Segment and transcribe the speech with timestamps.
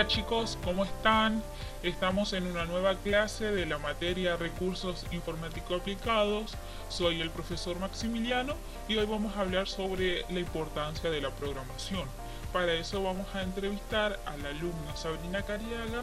[0.00, 1.42] Hola chicos, ¿cómo están?
[1.82, 6.56] Estamos en una nueva clase de la materia Recursos Informáticos Aplicados.
[6.88, 8.54] Soy el profesor Maximiliano
[8.88, 12.08] y hoy vamos a hablar sobre la importancia de la programación.
[12.50, 16.02] Para eso vamos a entrevistar a la alumna Sabrina Cariaga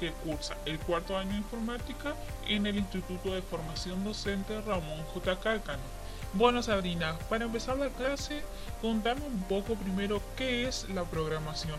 [0.00, 2.16] que cursa el cuarto año de informática
[2.48, 5.38] en el Instituto de Formación Docente Ramón J.
[5.38, 5.84] Cálcano.
[6.32, 8.42] Bueno Sabrina, para empezar la clase,
[8.82, 11.78] contame un poco primero qué es la programación.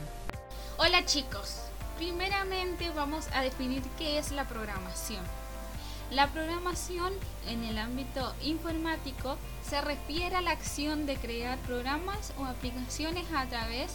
[0.79, 1.55] Hola chicos,
[1.97, 5.23] primeramente vamos a definir qué es la programación.
[6.11, 7.13] La programación
[7.47, 13.47] en el ámbito informático se refiere a la acción de crear programas o aplicaciones a
[13.47, 13.93] través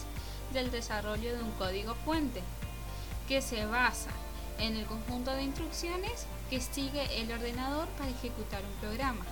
[0.51, 2.41] del desarrollo de un código fuente
[3.29, 4.11] que se basa
[4.59, 9.25] en el conjunto de instrucciones que sigue el ordenador para ejecutar un programa.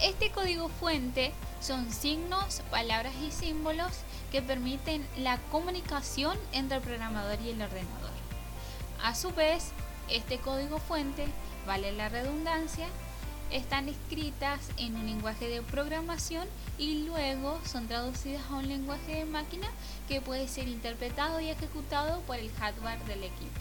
[0.00, 7.40] Este código fuente son signos, palabras y símbolos que permiten la comunicación entre el programador
[7.40, 8.10] y el ordenador.
[9.02, 9.72] A su vez,
[10.08, 11.26] este código fuente,
[11.66, 12.86] vale la redundancia,
[13.50, 19.24] están escritas en un lenguaje de programación y luego son traducidas a un lenguaje de
[19.24, 19.68] máquina
[20.06, 23.60] que puede ser interpretado y ejecutado por el hardware del equipo.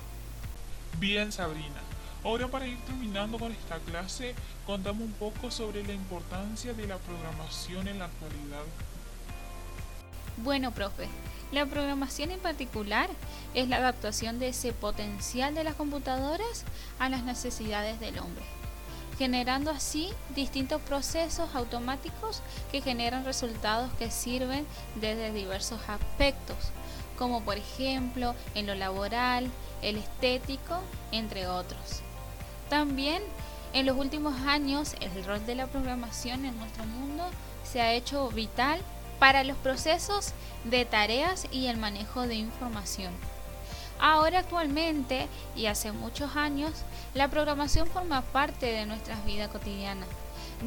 [1.00, 1.82] Bien, Sabrina.
[2.24, 6.98] Ahora para ir terminando con esta clase, contame un poco sobre la importancia de la
[6.98, 8.64] programación en la actualidad.
[10.38, 11.08] Bueno, profe,
[11.52, 13.10] la programación en particular
[13.56, 16.64] es la adaptación de ese potencial de las computadoras
[17.00, 18.46] a las necesidades del hombre,
[19.18, 26.58] generando así distintos procesos automáticos que generan resultados que sirven desde diversos aspectos,
[27.18, 29.50] como por ejemplo en lo laboral,
[29.82, 32.02] el estético, entre otros.
[32.70, 33.24] También
[33.74, 37.24] en los últimos años el rol de la programación en nuestro mundo
[37.64, 38.80] se ha hecho vital
[39.20, 40.34] para los procesos
[40.64, 43.14] de tareas y el manejo de información.
[44.00, 46.72] Ahora actualmente y hace muchos años,
[47.14, 50.08] la programación forma parte de nuestras vidas cotidianas,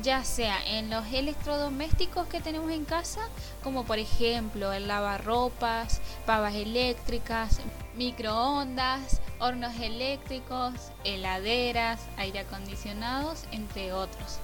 [0.03, 3.21] ya sea en los electrodomésticos que tenemos en casa,
[3.63, 7.61] como por ejemplo el lavarropas, pavas eléctricas,
[7.95, 10.75] microondas, hornos eléctricos,
[11.05, 14.39] heladeras, aire acondicionados, entre otros.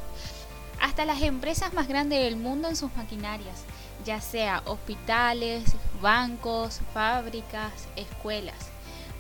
[0.81, 3.65] Hasta las empresas más grandes del mundo en sus maquinarias,
[4.07, 5.65] ya sea hospitales,
[6.01, 8.71] bancos, fábricas, escuelas.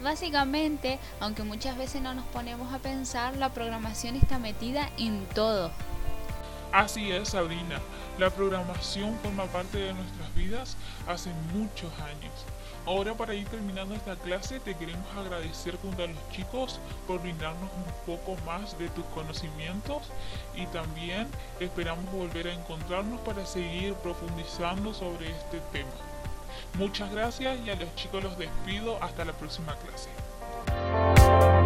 [0.02, 5.70] Básicamente, aunque muchas veces no nos ponemos a pensar, la programación está metida en todo.
[6.72, 7.80] Así es, Sabrina.
[8.18, 12.32] La programación forma parte de nuestras vidas hace muchos años.
[12.86, 17.68] Ahora para ir terminando esta clase te queremos agradecer junto a los chicos por brindarnos
[17.72, 20.04] un poco más de tus conocimientos
[20.54, 21.26] y también
[21.60, 25.90] esperamos volver a encontrarnos para seguir profundizando sobre este tema.
[26.78, 31.65] Muchas gracias y a los chicos los despido hasta la próxima clase.